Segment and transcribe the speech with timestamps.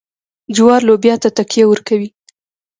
[0.55, 2.09] جوار لوبیا ته تکیه ورکوي.